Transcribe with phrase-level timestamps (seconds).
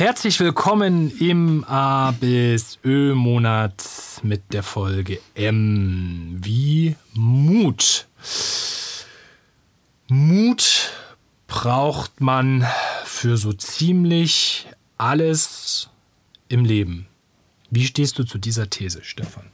[0.00, 3.84] Herzlich willkommen im A bis Ö-Monat
[4.22, 8.06] mit der Folge M wie Mut.
[10.08, 10.90] Mut
[11.46, 12.66] braucht man
[13.04, 14.66] für so ziemlich
[14.96, 15.90] alles
[16.48, 17.06] im Leben.
[17.68, 19.44] Wie stehst du zu dieser These, Stefan?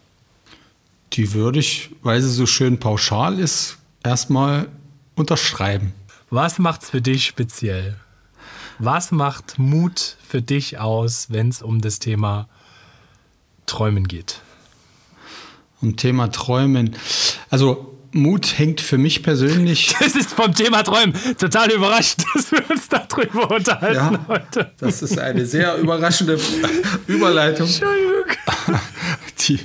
[1.15, 4.69] Die würde ich, weil sie so schön pauschal ist, erstmal
[5.17, 5.92] unterschreiben.
[6.31, 7.97] Was macht's für dich speziell?
[8.79, 12.48] Was macht Mut für dich aus, wenn es um das Thema
[13.64, 14.41] Träumen geht?
[15.81, 16.95] Um Thema Träumen.
[17.48, 19.95] Also Mut hängt für mich persönlich.
[20.00, 24.73] Das ist vom Thema Träumen total überrascht, dass wir uns darüber unterhalten ja, heute.
[24.78, 26.39] Das ist eine sehr überraschende
[27.06, 27.67] Überleitung.
[27.67, 28.25] Entschuldigung.
[29.41, 29.61] Die,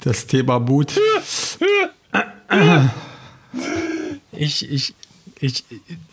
[0.00, 0.92] das Thema Mut.
[4.32, 4.94] Ich, ich,
[5.44, 5.64] ich,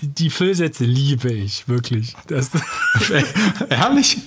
[0.01, 2.15] die Füllsätze liebe ich, wirklich.
[2.27, 2.51] Das
[3.69, 4.17] Herrlich.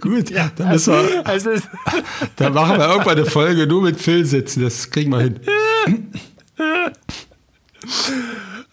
[0.00, 1.50] Gut, ja, dann also, wir, also
[2.36, 5.40] da machen wir irgendwann eine Folge nur mit Füllsätzen, das kriegen wir hin.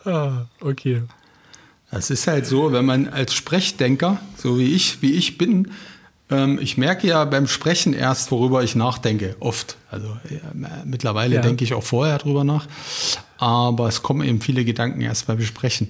[0.05, 1.01] ah, okay.
[1.91, 5.71] Es ist halt so, wenn man als Sprechdenker, so wie ich, wie ich bin,
[6.59, 9.77] ich merke ja beim Sprechen erst, worüber ich nachdenke, oft.
[9.89, 10.39] Also äh,
[10.85, 11.41] mittlerweile ja.
[11.41, 12.67] denke ich auch vorher drüber nach,
[13.37, 15.89] aber es kommen eben viele Gedanken erst beim Besprechen.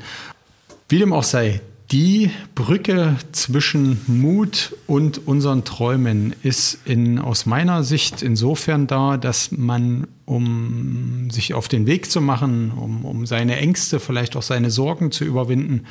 [0.90, 7.84] Wie dem auch sei, die Brücke zwischen Mut und unseren Träumen ist in, aus meiner
[7.84, 13.58] Sicht insofern da, dass man, um sich auf den Weg zu machen, um, um seine
[13.58, 15.86] Ängste, vielleicht auch seine Sorgen zu überwinden, ähm,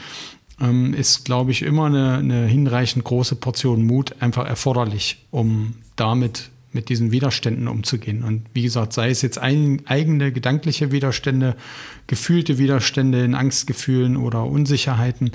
[0.97, 6.89] ist, glaube ich, immer eine, eine hinreichend große Portion Mut einfach erforderlich, um damit mit
[6.89, 8.25] diesen Widerständen umzugehen.
[8.25, 11.57] Und wie gesagt, sei es jetzt ein, eigene gedankliche Widerstände,
[12.07, 15.33] gefühlte Widerstände in Angstgefühlen oder Unsicherheiten,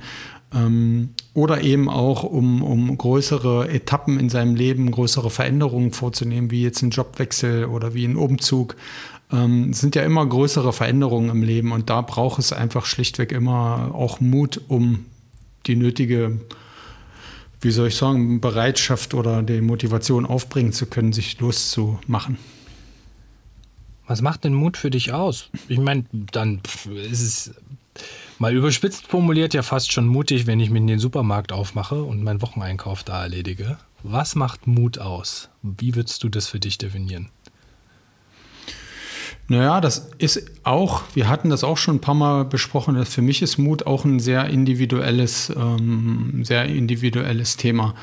[0.53, 6.63] ähm, oder eben auch, um, um größere Etappen in seinem Leben, größere Veränderungen vorzunehmen, wie
[6.63, 8.75] jetzt ein Jobwechsel oder wie ein Umzug.
[9.31, 13.91] Ähm, sind ja immer größere Veränderungen im Leben und da braucht es einfach schlichtweg immer
[13.93, 15.05] auch Mut, um
[15.65, 16.39] die nötige,
[17.61, 22.37] wie soll ich sagen, Bereitschaft oder die Motivation aufbringen zu können, sich loszumachen.
[24.07, 25.49] Was macht denn Mut für dich aus?
[25.67, 26.61] Ich meine, dann
[27.11, 27.53] ist es
[28.39, 32.23] mal überspitzt formuliert ja fast schon mutig, wenn ich mich in den Supermarkt aufmache und
[32.23, 33.77] meinen Wocheneinkauf da erledige.
[34.01, 35.49] Was macht Mut aus?
[35.61, 37.29] Wie würdest du das für dich definieren?
[39.49, 43.23] Naja, das ist auch, wir hatten das auch schon ein paar Mal besprochen, dass für
[43.23, 47.95] mich ist Mut auch ein sehr individuelles, ähm, sehr individuelles Thema.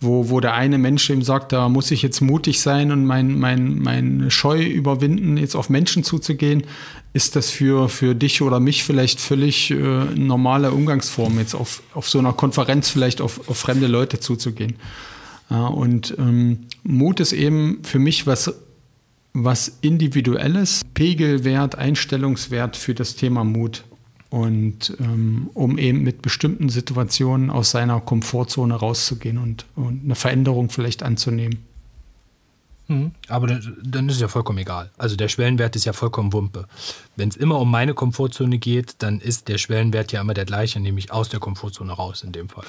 [0.00, 3.38] Wo, wo der eine Mensch eben sagt, da muss ich jetzt mutig sein und mein,
[3.38, 6.64] mein, mein Scheu überwinden, jetzt auf Menschen zuzugehen,
[7.12, 12.08] ist das für, für dich oder mich vielleicht völlig äh, normale Umgangsform, jetzt auf, auf
[12.08, 14.76] so einer Konferenz vielleicht auf, auf fremde Leute zuzugehen.
[15.50, 18.54] Ja, und ähm, Mut ist eben für mich was
[19.34, 23.84] was Individuelles, Pegelwert, Einstellungswert für das Thema Mut.
[24.30, 30.70] Und ähm, um eben mit bestimmten Situationen aus seiner Komfortzone rauszugehen und, und eine Veränderung
[30.70, 31.58] vielleicht anzunehmen.
[32.88, 33.12] Mhm.
[33.28, 34.90] Aber dann ist es ja vollkommen egal.
[34.98, 36.66] Also der Schwellenwert ist ja vollkommen Wumpe.
[37.16, 40.80] Wenn es immer um meine Komfortzone geht, dann ist der Schwellenwert ja immer der gleiche,
[40.80, 42.64] nämlich aus der Komfortzone raus in dem Fall.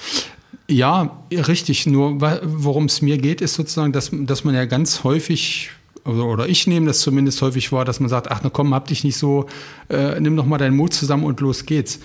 [0.67, 1.85] Ja, richtig.
[1.85, 5.71] Nur worum es mir geht, ist sozusagen, dass, dass man ja ganz häufig
[6.05, 9.03] oder ich nehme das zumindest häufig vor, dass man sagt, ach na komm, hab dich
[9.03, 9.47] nicht so,
[9.89, 11.99] äh, nimm doch mal deinen Mut zusammen und los geht's.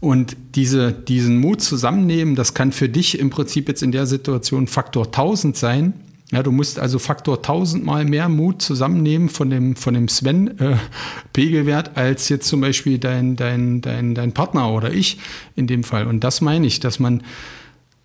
[0.00, 4.66] Und diese, diesen Mut zusammennehmen, das kann für dich im Prinzip jetzt in der Situation
[4.66, 5.92] Faktor 1000 sein.
[6.32, 11.92] Ja, du musst also Faktor 1000 mal mehr Mut zusammennehmen von dem, von dem Sven-Pegelwert
[11.94, 15.18] äh, als jetzt zum Beispiel dein, dein, dein, dein Partner oder ich
[15.54, 16.08] in dem Fall.
[16.08, 17.22] Und das meine ich, dass man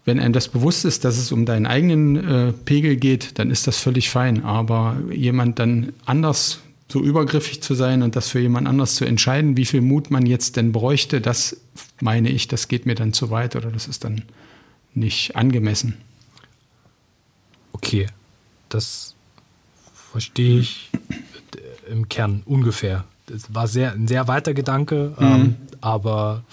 [0.07, 3.67] wenn einem das bewusst ist, dass es um deinen eigenen äh, Pegel geht, dann ist
[3.67, 4.45] das völlig fein.
[4.45, 9.57] Aber jemand dann anders so übergriffig zu sein und das für jemand anders zu entscheiden,
[9.57, 11.59] wie viel Mut man jetzt denn bräuchte, das
[11.99, 14.21] meine ich, das geht mir dann zu weit oder das ist dann
[14.93, 15.97] nicht angemessen.
[17.73, 18.07] Okay,
[18.69, 19.13] das
[20.11, 20.89] verstehe ich
[21.91, 23.03] im Kern ungefähr.
[23.25, 25.25] Das war sehr, ein sehr weiter Gedanke, mhm.
[25.25, 26.45] ähm, aber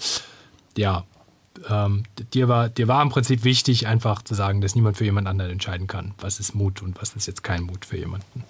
[0.75, 1.05] ja,
[1.69, 2.03] ähm,
[2.33, 5.51] dir, war, dir war im Prinzip wichtig, einfach zu sagen, dass niemand für jemand anderen
[5.51, 8.43] entscheiden kann, was ist Mut und was ist jetzt kein Mut für jemanden.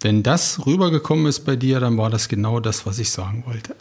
[0.00, 3.76] Wenn das rübergekommen ist bei dir, dann war das genau das, was ich sagen wollte.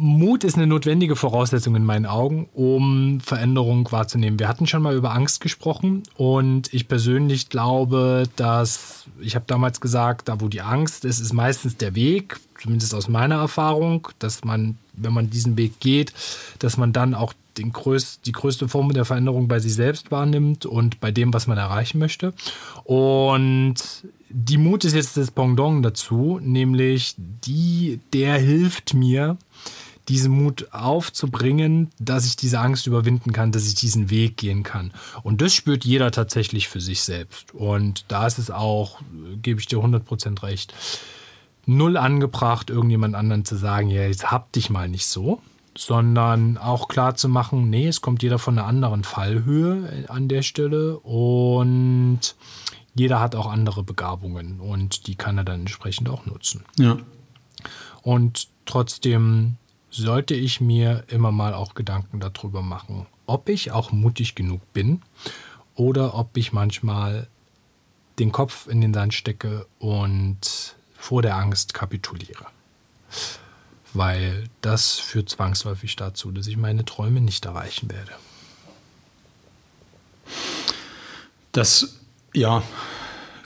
[0.00, 4.38] Mut ist eine notwendige Voraussetzung in meinen Augen, um Veränderung wahrzunehmen.
[4.38, 9.80] Wir hatten schon mal über Angst gesprochen und ich persönlich glaube, dass, ich habe damals
[9.80, 14.44] gesagt, da wo die Angst ist, ist meistens der Weg, zumindest aus meiner Erfahrung, dass
[14.44, 16.12] man, wenn man diesen Weg geht,
[16.60, 20.64] dass man dann auch den größt, die größte Form der Veränderung bei sich selbst wahrnimmt
[20.64, 22.32] und bei dem, was man erreichen möchte.
[22.84, 23.74] Und
[24.30, 29.36] die Mut ist jetzt das Pendant dazu, nämlich die, der hilft mir,
[30.08, 34.92] diesen Mut aufzubringen, dass ich diese Angst überwinden kann, dass ich diesen Weg gehen kann.
[35.22, 37.54] Und das spürt jeder tatsächlich für sich selbst.
[37.54, 39.00] Und da ist es auch,
[39.42, 40.74] gebe ich dir 100% recht,
[41.66, 45.42] null angebracht, irgendjemand anderen zu sagen, ja, jetzt hab dich mal nicht so,
[45.76, 50.42] sondern auch klar zu machen, nee, es kommt jeder von einer anderen Fallhöhe an der
[50.42, 52.20] Stelle und
[52.94, 56.64] jeder hat auch andere Begabungen und die kann er dann entsprechend auch nutzen.
[56.78, 56.96] Ja.
[58.02, 59.56] Und trotzdem
[59.90, 65.02] sollte ich mir immer mal auch Gedanken darüber machen, ob ich auch mutig genug bin
[65.74, 67.28] oder ob ich manchmal
[68.18, 72.46] den Kopf in den Sand stecke und vor der Angst kapituliere.
[73.94, 78.12] Weil das führt zwangsläufig dazu, dass ich meine Träume nicht erreichen werde.
[81.52, 82.00] Das,
[82.34, 82.62] ja,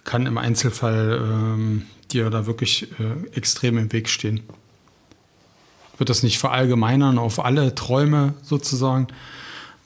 [0.04, 4.42] kann im Einzelfall ähm, dir da wirklich äh, extrem im Weg stehen
[6.02, 9.06] würde das nicht verallgemeinern auf alle Träume sozusagen,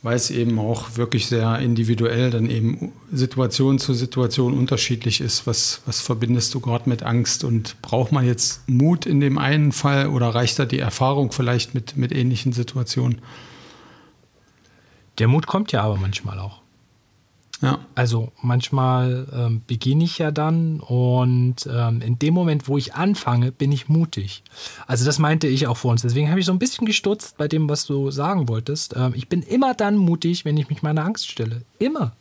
[0.03, 5.47] weil es eben auch wirklich sehr individuell dann eben Situation zu Situation unterschiedlich ist.
[5.47, 9.73] Was, was verbindest du gerade mit Angst und braucht man jetzt Mut in dem einen
[9.73, 13.21] Fall oder reicht da die Erfahrung vielleicht mit, mit ähnlichen Situationen?
[15.19, 16.63] Der Mut kommt ja aber manchmal auch.
[17.63, 17.79] Ja.
[17.95, 23.51] Also manchmal ähm, beginne ich ja dann und ähm, in dem Moment, wo ich anfange,
[23.51, 24.43] bin ich mutig.
[24.87, 26.03] Also das meinte ich auch vor uns.
[26.03, 28.95] Deswegen habe ich so ein bisschen gestutzt bei dem, was du sagen wolltest.
[28.95, 31.63] Ähm, ich bin immer dann mutig, wenn ich mich meiner Angst stelle.
[31.79, 32.13] Immer.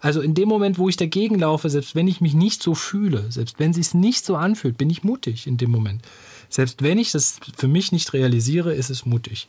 [0.00, 3.32] Also in dem Moment, wo ich dagegen laufe, selbst wenn ich mich nicht so fühle,
[3.32, 6.02] selbst wenn es sich nicht so anfühlt, bin ich mutig in dem Moment.
[6.50, 9.48] Selbst wenn ich das für mich nicht realisiere, ist es mutig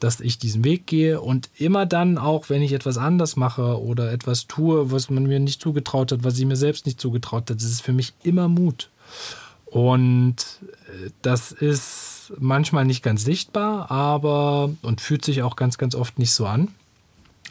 [0.00, 4.12] dass ich diesen Weg gehe und immer dann auch, wenn ich etwas anders mache oder
[4.12, 7.56] etwas tue, was man mir nicht zugetraut hat, was ich mir selbst nicht zugetraut hat,
[7.56, 8.90] das ist für mich immer Mut.
[9.66, 10.36] Und
[10.88, 16.18] äh, das ist manchmal nicht ganz sichtbar, aber und fühlt sich auch ganz, ganz oft
[16.18, 16.68] nicht so an.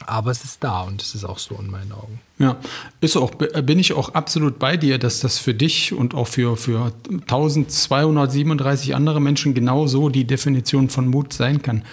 [0.06, 2.20] Aber es ist da und es ist auch so in meinen Augen.
[2.38, 2.56] Ja,
[3.02, 6.56] ist auch, bin ich auch absolut bei dir, dass das für dich und auch für,
[6.56, 11.84] für 1237 andere Menschen genauso die Definition von Mut sein kann.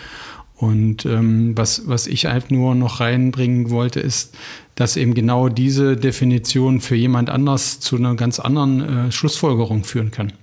[0.57, 4.35] Und ähm, was, was ich halt nur noch reinbringen wollte, ist,
[4.73, 10.09] dass eben genau diese Definition für jemand anders zu einer ganz anderen äh, Schlussfolgerung führen
[10.09, 10.33] kann.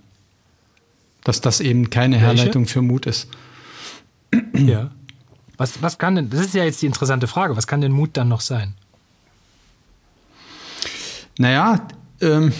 [1.24, 2.26] Dass das eben keine Welche?
[2.26, 3.28] Herleitung für Mut ist.
[4.52, 4.90] Ja.
[5.56, 8.10] Was, was kann denn, das ist ja jetzt die interessante Frage, was kann denn Mut
[8.14, 8.74] dann noch sein?
[11.38, 11.86] Naja,
[12.20, 12.52] ähm,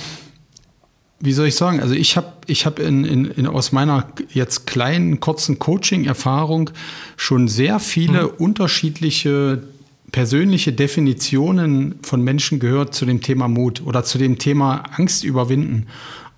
[1.21, 1.81] wie soll ich sagen?
[1.81, 6.71] Also ich habe ich hab in, in, in, aus meiner jetzt kleinen, kurzen Coaching-Erfahrung
[7.17, 8.31] schon sehr viele mhm.
[8.39, 9.63] unterschiedliche
[10.13, 15.87] persönliche Definitionen von Menschen gehört zu dem Thema Mut oder zu dem Thema Angst überwinden.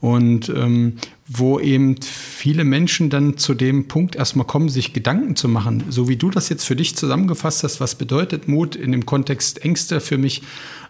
[0.01, 0.95] Und ähm,
[1.27, 6.09] wo eben viele Menschen dann zu dem Punkt erstmal kommen, sich Gedanken zu machen, so
[6.09, 10.01] wie du das jetzt für dich zusammengefasst hast, was bedeutet Mut in dem Kontext Ängste
[10.01, 10.43] für mich,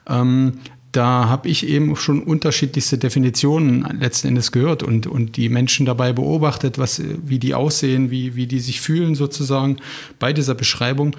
[0.09, 0.59] ähm,
[0.97, 6.15] da habe ich eben schon unterschiedlichste Definitionen letzten Endes gehört und, und die Menschen dabei
[6.15, 9.77] beobachtet, was, wie die aussehen, wie, wie die sich fühlen sozusagen
[10.19, 11.15] bei dieser Beschreibung.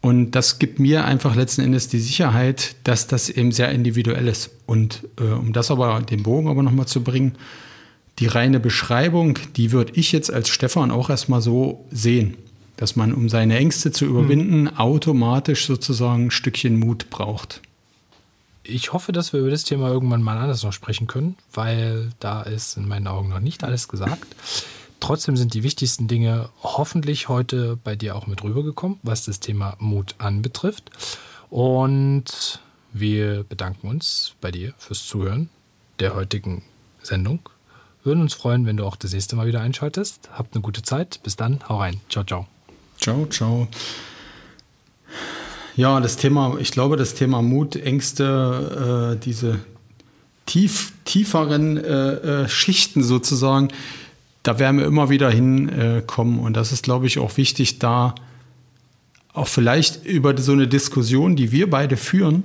[0.00, 4.50] Und das gibt mir einfach letzten Endes die Sicherheit, dass das eben sehr individuell ist.
[4.64, 7.32] Und äh, um das aber, den Bogen aber nochmal zu bringen,
[8.18, 12.38] die reine Beschreibung, die würde ich jetzt als Stefan auch erstmal so sehen,
[12.78, 14.76] dass man, um seine Ängste zu überwinden, hm.
[14.78, 17.60] automatisch sozusagen ein Stückchen Mut braucht
[18.70, 22.42] ich hoffe, dass wir über das Thema irgendwann mal anders noch sprechen können, weil da
[22.42, 24.26] ist in meinen Augen noch nicht alles gesagt.
[25.00, 29.76] Trotzdem sind die wichtigsten Dinge hoffentlich heute bei dir auch mit rübergekommen, was das Thema
[29.78, 30.90] Mut anbetrifft.
[31.48, 32.60] Und
[32.92, 35.48] wir bedanken uns bei dir fürs Zuhören
[35.98, 36.62] der heutigen
[37.02, 37.48] Sendung.
[38.02, 40.30] Würden uns freuen, wenn du auch das nächste Mal wieder einschaltest.
[40.32, 41.20] Habt eine gute Zeit.
[41.22, 41.60] Bis dann.
[41.68, 42.00] Hau rein.
[42.08, 42.46] Ciao, ciao.
[42.98, 43.68] Ciao, ciao.
[45.80, 49.60] Ja, das Thema, ich glaube, das Thema Mut, Ängste, äh, diese
[50.44, 53.68] tief, tieferen äh, äh, Schichten sozusagen,
[54.42, 56.38] da werden wir immer wieder hinkommen.
[56.38, 58.14] und das ist, glaube ich, auch wichtig, da
[59.32, 62.44] auch vielleicht über so eine Diskussion, die wir beide führen,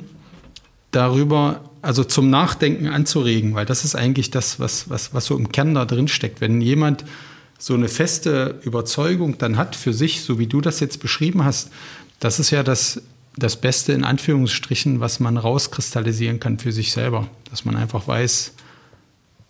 [0.91, 5.51] darüber, also zum Nachdenken anzuregen, weil das ist eigentlich das, was, was, was so im
[5.51, 6.39] Kern da drin steckt.
[6.39, 7.03] Wenn jemand
[7.59, 11.69] so eine feste Überzeugung dann hat für sich, so wie du das jetzt beschrieben hast,
[12.21, 13.01] das ist ja das,
[13.37, 17.27] das Beste in Anführungsstrichen, was man rauskristallisieren kann für sich selber.
[17.49, 18.53] Dass man einfach weiß,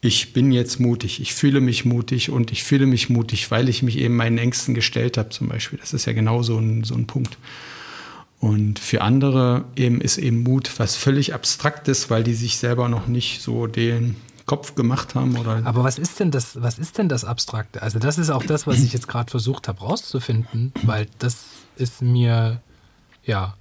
[0.01, 3.84] ich bin jetzt mutig, ich fühle mich mutig und ich fühle mich mutig, weil ich
[3.84, 5.80] mich eben meinen Ängsten gestellt habe zum Beispiel.
[5.80, 7.38] Das ist ja genau so ein, so ein Punkt.
[8.39, 13.08] Und für andere eben ist eben Mut was völlig Abstraktes, weil die sich selber noch
[13.08, 14.15] nicht so den
[14.46, 15.38] Kopf gemacht haben.
[15.38, 17.82] Oder Aber was ist denn das, was ist denn das Abstrakte?
[17.82, 21.38] Also das ist auch das, was ich jetzt gerade versucht habe rauszufinden, weil das
[21.77, 22.62] ist mir,
[23.24, 23.56] ja,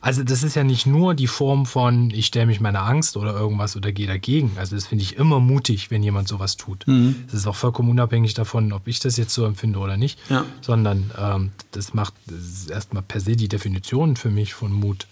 [0.00, 3.32] also das ist ja nicht nur die Form von, ich stelle mich meiner Angst oder
[3.32, 4.52] irgendwas oder gehe dagegen.
[4.56, 6.86] Also das finde ich immer mutig, wenn jemand sowas tut.
[6.86, 7.24] Mhm.
[7.26, 10.44] Das ist auch vollkommen unabhängig davon, ob ich das jetzt so empfinde oder nicht, ja.
[10.60, 15.06] sondern ähm, das macht das erstmal per se die Definition für mich von Mut.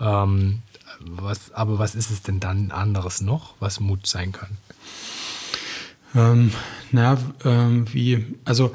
[0.00, 0.62] Ähm,
[1.00, 4.56] was, aber was ist es denn dann anderes noch, was Mut sein kann?
[6.14, 6.52] Ähm,
[6.92, 8.74] na, ähm, wie, also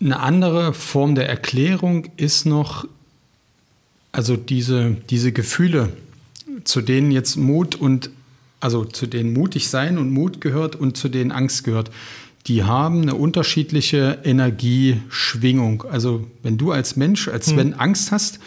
[0.00, 2.86] eine andere Form der Erklärung ist noch
[4.16, 5.92] also diese, diese Gefühle,
[6.64, 8.08] zu denen jetzt Mut und,
[8.60, 11.90] also zu denen mutig sein und Mut gehört und zu denen Angst gehört,
[12.46, 15.84] die haben eine unterschiedliche Energieschwingung.
[15.90, 17.56] Also wenn du als Mensch, als hm.
[17.58, 18.38] wenn Angst hast,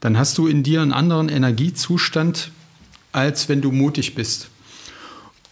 [0.00, 2.50] dann hast du in dir einen anderen Energiezustand,
[3.12, 4.50] als wenn du mutig bist.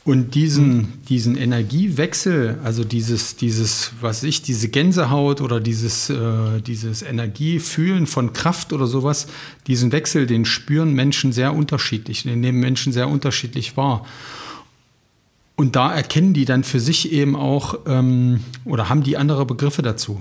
[0.05, 7.03] Und diesen, diesen Energiewechsel, also dieses, dieses, was ich, diese Gänsehaut oder dieses, äh, dieses
[7.03, 9.29] Energiefühlen von Kraft oder sowas,
[9.69, 14.05] diesen Wechsel, den spüren Menschen sehr unterschiedlich, den nehmen Menschen sehr unterschiedlich wahr.
[15.55, 19.83] Und da erkennen die dann für sich eben auch ähm, oder haben die andere Begriffe
[19.83, 20.21] dazu.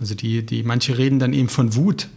[0.00, 2.08] Also die, die, manche reden dann eben von Wut.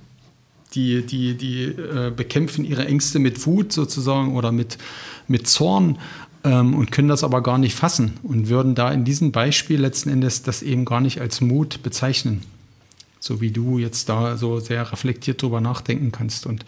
[0.74, 4.78] Die, die, die äh, bekämpfen ihre Ängste mit Wut sozusagen oder mit,
[5.28, 6.00] mit Zorn
[6.44, 10.10] ähm, und können das aber gar nicht fassen und würden da in diesem Beispiel letzten
[10.10, 12.44] Endes das eben gar nicht als Mut bezeichnen.
[13.20, 16.46] So wie du jetzt da so sehr reflektiert drüber nachdenken kannst.
[16.46, 16.66] Und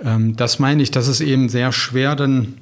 [0.00, 2.54] ähm, das meine ich, das ist eben sehr schwer, dann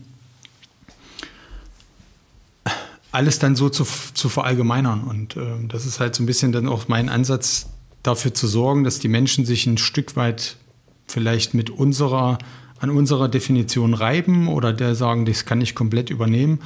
[3.13, 3.85] alles dann so zu,
[4.15, 5.03] zu verallgemeinern.
[5.03, 7.67] Und äh, das ist halt so ein bisschen dann auch mein Ansatz,
[8.03, 10.57] dafür zu sorgen, dass die Menschen sich ein Stück weit
[11.07, 12.39] vielleicht mit unserer
[12.81, 16.61] an unserer Definition reiben oder der sagen, das kann ich komplett übernehmen.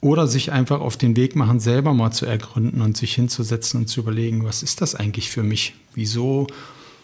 [0.00, 3.86] Oder sich einfach auf den Weg machen, selber mal zu ergründen und sich hinzusetzen und
[3.88, 5.74] zu überlegen, was ist das eigentlich für mich?
[5.94, 6.46] Wieso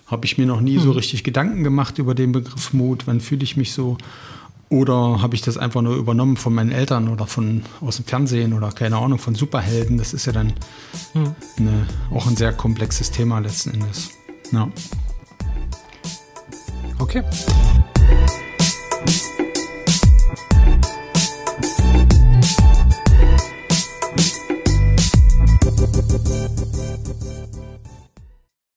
[0.07, 0.93] habe ich mir noch nie so hm.
[0.93, 3.07] richtig Gedanken gemacht über den Begriff Mut?
[3.07, 3.97] Wann fühle ich mich so?
[4.69, 8.53] Oder habe ich das einfach nur übernommen von meinen Eltern oder von aus dem Fernsehen
[8.53, 9.99] oder keine Ahnung von Superhelden?
[9.99, 10.53] Das ist ja dann
[11.13, 11.35] hm.
[11.59, 14.11] eine, auch ein sehr komplexes Thema letzten Endes.
[14.53, 14.71] Ja.
[16.99, 17.23] Okay.